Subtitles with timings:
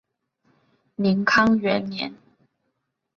[0.95, 2.15] 宁康元年。